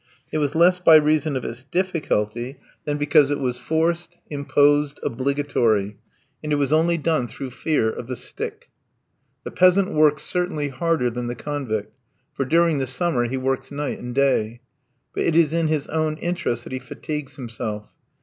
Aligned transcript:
It 0.31 0.39
was 0.39 0.55
less 0.55 0.79
by 0.79 0.95
reason 0.95 1.35
of 1.35 1.45
its 1.45 1.61
difficulty, 1.61 2.57
than 2.85 2.97
because 2.97 3.29
it 3.29 3.37
was 3.39 3.59
forced, 3.59 4.17
imposed, 4.31 4.99
obligatory; 5.03 5.97
and 6.43 6.51
it 6.51 6.55
was 6.55 6.73
only 6.73 6.97
done 6.97 7.27
through 7.27 7.51
fear 7.51 7.87
of 7.87 8.07
the 8.07 8.15
stick. 8.15 8.71
The 9.43 9.51
peasant 9.51 9.93
works 9.93 10.23
certainly 10.23 10.69
harder 10.69 11.11
than 11.11 11.27
the 11.27 11.35
convict, 11.35 11.93
for, 12.33 12.45
during 12.45 12.79
the 12.79 12.87
summer, 12.87 13.25
he 13.25 13.37
works 13.37 13.69
night 13.71 13.99
and 13.99 14.15
day. 14.15 14.61
But 15.13 15.21
it 15.25 15.35
is 15.35 15.53
in 15.53 15.67
his 15.67 15.85
own 15.85 16.17
interest 16.17 16.63
that 16.63 16.73
he 16.73 16.79
fatigues 16.79 17.35
himself. 17.35 17.93